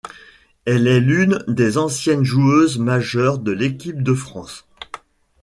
[0.65, 4.65] Elle est l’une des anciennes joueuses majeures de l’équipe de France.